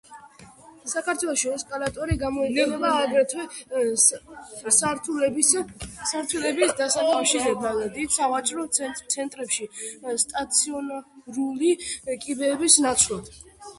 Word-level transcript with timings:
საქართველოში 0.91 1.49
ესკალატორი 1.55 2.13
გამოყენება 2.21 2.93
აგრეთვე 3.01 4.71
სართულების 4.77 5.53
დასაკავშირებლად 6.79 7.85
დიდ 7.99 8.15
სავაჭრო 8.17 8.65
ცენტრებში 9.17 9.67
სტაციონარული 10.25 11.71
კიბეების 12.25 12.79
ნაცვლად. 12.87 13.31